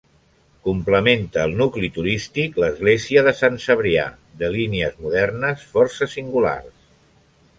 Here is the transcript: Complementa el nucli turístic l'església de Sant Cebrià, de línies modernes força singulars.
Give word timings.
Complementa 0.67 1.43
el 1.49 1.51
nucli 1.59 1.89
turístic 1.97 2.57
l'església 2.63 3.23
de 3.29 3.35
Sant 3.43 3.59
Cebrià, 3.67 4.07
de 4.41 4.51
línies 4.57 4.97
modernes 5.05 5.67
força 5.75 6.09
singulars. 6.17 6.75